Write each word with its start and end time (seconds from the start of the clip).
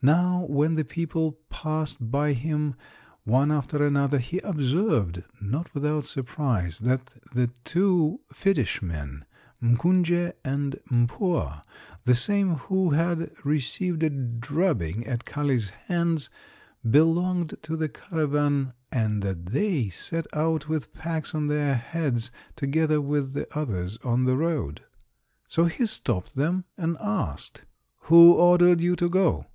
Now 0.00 0.46
when 0.48 0.76
the 0.76 0.84
people 0.84 1.40
passed 1.50 2.10
by 2.10 2.32
him, 2.32 2.76
one 3.24 3.50
after 3.50 3.84
another, 3.84 4.18
he 4.18 4.38
observed, 4.38 5.24
not 5.42 5.74
without 5.74 6.06
surprise, 6.06 6.78
that 6.78 7.06
the 7.34 7.48
two 7.64 8.20
fetishmen, 8.32 9.24
M'Kunje 9.60 10.32
and 10.44 10.78
M'Pua 10.90 11.62
the 12.04 12.14
same 12.14 12.54
who 12.54 12.90
had 12.90 13.30
received 13.44 14.04
a 14.04 14.08
drubbing 14.08 15.04
at 15.06 15.24
Kali's 15.24 15.70
hands 15.70 16.30
belonged 16.88 17.56
to 17.62 17.76
the 17.76 17.88
caravan 17.88 18.72
and 18.92 19.20
that 19.22 19.46
they 19.46 19.88
set 19.90 20.28
out 20.32 20.68
with 20.68 20.94
packs 20.94 21.34
on 21.34 21.48
their 21.48 21.74
heads 21.74 22.30
together 22.56 23.00
with 23.00 23.32
the 23.32 23.48
others 23.58 23.98
on 24.04 24.24
the 24.24 24.36
road. 24.36 24.80
So 25.48 25.64
he 25.64 25.84
stopped 25.86 26.36
them 26.36 26.64
and 26.78 26.96
asked: 27.00 27.64
"Who 28.02 28.32
ordered 28.34 28.80
you 28.80 28.94
to 28.96 29.10
go?" 29.10 29.46